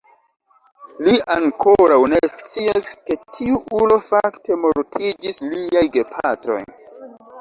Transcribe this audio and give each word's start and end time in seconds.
Li 1.07 1.11
ankoraŭ 1.33 1.99
ne 2.13 2.19
scias 2.31 2.87
ke 3.09 3.17
tiu 3.35 3.61
ulo 3.83 3.99
fakte 4.09 4.59
mortiĝis 4.65 5.43
liaj 5.55 5.85
gepatroj. 5.99 6.59